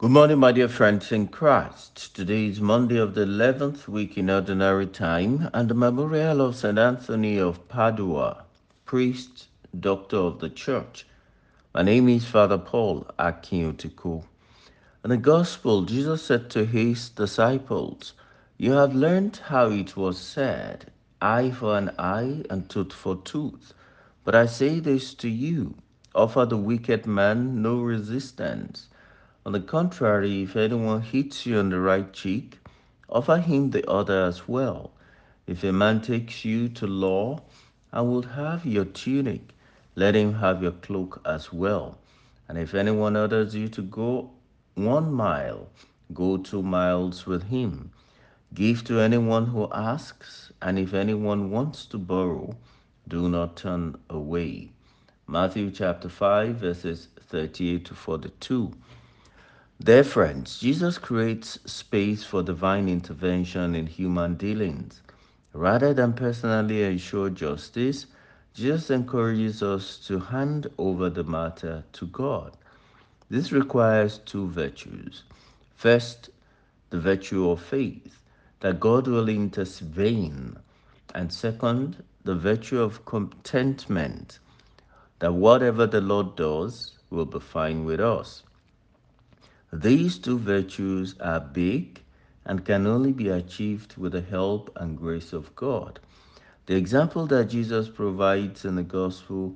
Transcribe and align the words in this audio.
Good 0.00 0.12
morning, 0.12 0.38
my 0.38 0.50
dear 0.52 0.70
friends 0.70 1.12
in 1.12 1.28
Christ. 1.28 2.16
Today 2.16 2.46
is 2.46 2.58
Monday 2.58 2.96
of 2.96 3.12
the 3.12 3.26
11th 3.26 3.86
week 3.86 4.16
in 4.16 4.30
Ordinary 4.30 4.86
Time 4.86 5.50
and 5.52 5.68
the 5.68 5.74
memorial 5.74 6.40
of 6.40 6.56
St. 6.56 6.78
Anthony 6.78 7.36
of 7.36 7.68
Padua, 7.68 8.44
priest, 8.86 9.48
doctor 9.78 10.16
of 10.16 10.38
the 10.38 10.48
Church. 10.48 11.04
My 11.74 11.82
name 11.82 12.08
is 12.08 12.24
Father 12.24 12.56
Paul 12.56 13.08
Akinyotiku. 13.18 14.24
In 15.04 15.10
the 15.10 15.18
Gospel, 15.18 15.82
Jesus 15.82 16.22
said 16.22 16.48
to 16.48 16.64
his 16.64 17.10
disciples, 17.10 18.14
You 18.56 18.72
have 18.72 18.94
learned 18.94 19.36
how 19.48 19.68
it 19.68 19.98
was 19.98 20.16
said, 20.16 20.90
eye 21.20 21.50
for 21.50 21.76
an 21.76 21.90
eye 21.98 22.44
and 22.48 22.70
tooth 22.70 22.94
for 22.94 23.16
tooth. 23.16 23.74
But 24.24 24.34
I 24.34 24.46
say 24.46 24.80
this 24.80 25.12
to 25.16 25.28
you, 25.28 25.74
offer 26.14 26.46
the 26.46 26.56
wicked 26.56 27.06
man 27.06 27.60
no 27.60 27.82
resistance 27.82 28.88
on 29.50 29.54
the 29.54 29.66
contrary, 29.66 30.44
if 30.44 30.54
anyone 30.54 31.02
hits 31.02 31.44
you 31.44 31.58
on 31.58 31.70
the 31.70 31.80
right 31.80 32.12
cheek, 32.12 32.60
offer 33.08 33.38
him 33.38 33.70
the 33.70 33.84
other 33.90 34.22
as 34.22 34.46
well. 34.46 34.92
If 35.48 35.64
a 35.64 35.72
man 35.72 36.02
takes 36.02 36.44
you 36.44 36.68
to 36.68 36.86
law 36.86 37.40
and 37.90 38.12
would 38.12 38.26
have 38.26 38.64
your 38.64 38.84
tunic, 38.84 39.52
let 39.96 40.14
him 40.14 40.34
have 40.34 40.62
your 40.62 40.70
cloak 40.70 41.20
as 41.24 41.52
well. 41.52 41.98
And 42.46 42.58
if 42.58 42.74
anyone 42.74 43.16
orders 43.16 43.52
you 43.52 43.66
to 43.70 43.82
go 43.82 44.30
one 44.76 45.12
mile, 45.12 45.68
go 46.14 46.36
two 46.36 46.62
miles 46.62 47.26
with 47.26 47.42
him. 47.42 47.90
Give 48.54 48.84
to 48.84 49.00
anyone 49.00 49.46
who 49.46 49.68
asks, 49.72 50.52
and 50.62 50.78
if 50.78 50.94
anyone 50.94 51.50
wants 51.50 51.86
to 51.86 51.98
borrow, 51.98 52.56
do 53.08 53.28
not 53.28 53.56
turn 53.56 53.98
away. 54.08 54.70
Matthew 55.26 55.72
chapter 55.72 56.08
5, 56.08 56.54
verses 56.54 57.08
38 57.30 57.84
to 57.86 57.94
42. 57.96 58.72
Dear 59.82 60.04
friends, 60.04 60.60
Jesus 60.60 60.98
creates 60.98 61.58
space 61.64 62.22
for 62.22 62.42
divine 62.42 62.86
intervention 62.86 63.74
in 63.74 63.86
human 63.86 64.34
dealings. 64.34 65.00
Rather 65.54 65.94
than 65.94 66.12
personally 66.12 66.82
ensure 66.82 67.30
justice, 67.30 68.04
Jesus 68.52 68.90
encourages 68.90 69.62
us 69.62 69.96
to 70.06 70.18
hand 70.18 70.66
over 70.76 71.08
the 71.08 71.24
matter 71.24 71.82
to 71.94 72.06
God. 72.08 72.58
This 73.30 73.52
requires 73.52 74.18
two 74.18 74.48
virtues. 74.48 75.22
First, 75.76 76.28
the 76.90 77.00
virtue 77.00 77.48
of 77.48 77.62
faith, 77.62 78.20
that 78.60 78.80
God 78.80 79.06
will 79.06 79.30
intervene. 79.30 80.58
And 81.14 81.32
second, 81.32 82.04
the 82.24 82.34
virtue 82.34 82.82
of 82.82 83.06
contentment, 83.06 84.40
that 85.20 85.32
whatever 85.32 85.86
the 85.86 86.02
Lord 86.02 86.36
does 86.36 86.98
will 87.08 87.24
be 87.24 87.40
fine 87.40 87.86
with 87.86 88.00
us. 88.00 88.42
These 89.72 90.18
two 90.18 90.36
virtues 90.36 91.14
are 91.20 91.38
big 91.38 92.00
and 92.44 92.64
can 92.64 92.88
only 92.88 93.12
be 93.12 93.28
achieved 93.28 93.96
with 93.96 94.12
the 94.12 94.20
help 94.20 94.72
and 94.74 94.98
grace 94.98 95.32
of 95.32 95.54
God. 95.54 96.00
The 96.66 96.74
example 96.74 97.26
that 97.26 97.50
Jesus 97.50 97.88
provides 97.88 98.64
in 98.64 98.74
the 98.74 98.82
gospel 98.82 99.54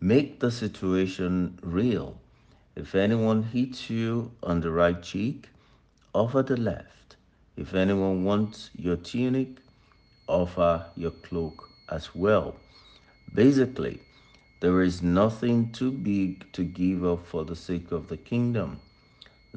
make 0.00 0.40
the 0.40 0.50
situation 0.50 1.58
real. 1.62 2.20
If 2.74 2.96
anyone 2.96 3.44
hits 3.44 3.88
you 3.88 4.32
on 4.42 4.60
the 4.60 4.72
right 4.72 5.00
cheek, 5.00 5.48
offer 6.12 6.42
the 6.42 6.56
left. 6.56 7.16
If 7.56 7.74
anyone 7.74 8.24
wants 8.24 8.70
your 8.74 8.96
tunic, 8.96 9.58
offer 10.26 10.86
your 10.96 11.12
cloak 11.12 11.68
as 11.90 12.12
well. 12.12 12.56
Basically, 13.34 14.00
there 14.60 14.82
is 14.82 15.00
nothing 15.00 15.70
too 15.70 15.92
big 15.92 16.52
to 16.54 16.64
give 16.64 17.04
up 17.04 17.24
for 17.24 17.44
the 17.44 17.56
sake 17.56 17.92
of 17.92 18.08
the 18.08 18.16
kingdom. 18.16 18.80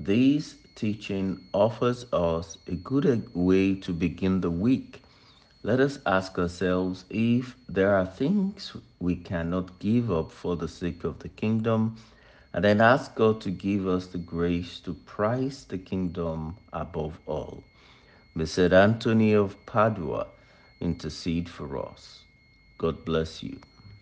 This 0.03 0.55
teaching 0.73 1.39
offers 1.53 2.11
us 2.11 2.57
a 2.65 2.73
good 2.73 3.29
way 3.35 3.75
to 3.75 3.93
begin 3.93 4.41
the 4.41 4.49
week. 4.49 5.03
Let 5.61 5.79
us 5.79 5.99
ask 6.07 6.39
ourselves 6.39 7.05
if 7.11 7.55
there 7.69 7.95
are 7.95 8.07
things 8.07 8.75
we 8.99 9.15
cannot 9.15 9.77
give 9.77 10.11
up 10.11 10.31
for 10.31 10.55
the 10.55 10.67
sake 10.67 11.03
of 11.03 11.19
the 11.19 11.29
kingdom, 11.29 11.97
and 12.51 12.63
then 12.63 12.81
ask 12.81 13.13
God 13.13 13.41
to 13.41 13.51
give 13.51 13.87
us 13.87 14.07
the 14.07 14.17
grace 14.17 14.79
to 14.79 14.95
prize 14.95 15.65
the 15.65 15.77
kingdom 15.77 16.57
above 16.73 17.19
all. 17.27 17.63
May 18.33 18.45
Saint 18.45 18.73
Anthony 18.73 19.33
of 19.33 19.55
Padua 19.67 20.25
intercede 20.79 21.47
for 21.47 21.77
us. 21.77 22.23
God 22.79 23.05
bless 23.05 23.43
you. 23.43 23.59